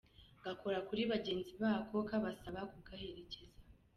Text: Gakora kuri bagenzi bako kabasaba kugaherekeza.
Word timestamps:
Gakora 0.43 0.79
kuri 0.87 1.01
bagenzi 1.11 1.51
bako 1.61 1.95
kabasaba 2.09 2.59
kugaherekeza. 2.71 3.57